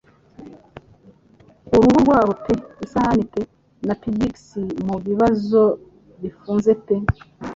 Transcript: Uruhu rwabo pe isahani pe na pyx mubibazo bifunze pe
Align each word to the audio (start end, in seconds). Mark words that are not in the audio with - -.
Uruhu 1.75 1.95
rwabo 2.03 2.31
pe 2.43 2.53
isahani 2.85 3.23
pe 3.33 3.41
na 3.87 3.93
pyx 4.01 4.35
mubibazo 4.85 5.63
bifunze 6.21 6.71
pe 6.85 6.95